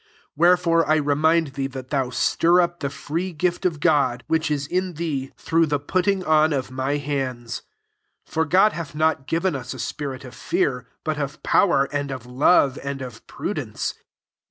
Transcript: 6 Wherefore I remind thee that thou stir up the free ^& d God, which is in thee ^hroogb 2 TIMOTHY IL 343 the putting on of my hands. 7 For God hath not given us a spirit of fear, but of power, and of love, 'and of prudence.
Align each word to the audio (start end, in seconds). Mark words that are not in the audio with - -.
6 0.01 0.07
Wherefore 0.35 0.89
I 0.89 0.95
remind 0.95 1.49
thee 1.53 1.67
that 1.67 1.91
thou 1.91 2.09
stir 2.09 2.59
up 2.59 2.79
the 2.79 2.89
free 2.89 3.31
^& 3.33 3.33
d 3.61 3.69
God, 3.77 4.23
which 4.25 4.49
is 4.49 4.65
in 4.65 4.93
thee 4.93 5.31
^hroogb 5.37 5.37
2 5.37 5.37
TIMOTHY 5.37 5.37
IL 5.37 5.37
343 5.45 5.65
the 5.67 5.77
putting 5.79 6.25
on 6.25 6.53
of 6.53 6.71
my 6.71 6.97
hands. 6.97 7.61
7 8.25 8.33
For 8.33 8.45
God 8.45 8.73
hath 8.73 8.95
not 8.95 9.27
given 9.27 9.55
us 9.55 9.75
a 9.75 9.77
spirit 9.77 10.25
of 10.25 10.33
fear, 10.33 10.87
but 11.03 11.19
of 11.19 11.43
power, 11.43 11.87
and 11.91 12.09
of 12.09 12.25
love, 12.25 12.79
'and 12.83 13.03
of 13.03 13.27
prudence. 13.27 13.93